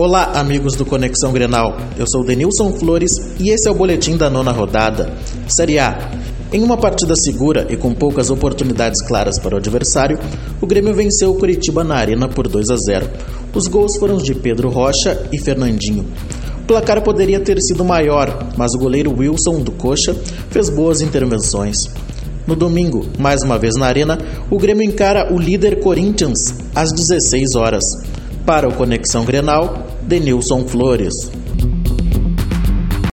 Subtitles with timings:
[0.00, 1.76] Olá, amigos do Conexão Grenal.
[1.98, 5.12] Eu sou Denilson Flores e esse é o boletim da nona rodada.
[5.48, 6.12] Série A.
[6.52, 10.16] Em uma partida segura e com poucas oportunidades claras para o adversário,
[10.60, 13.10] o Grêmio venceu o Curitiba na Arena por 2 a 0.
[13.52, 16.06] Os gols foram de Pedro Rocha e Fernandinho.
[16.62, 20.14] O placar poderia ter sido maior, mas o goleiro Wilson do Coxa
[20.48, 21.90] fez boas intervenções.
[22.46, 24.16] No domingo, mais uma vez na Arena,
[24.48, 27.82] o Grêmio encara o líder Corinthians às 16 horas.
[28.46, 31.47] Para o Conexão Grenal, Denilson Flores.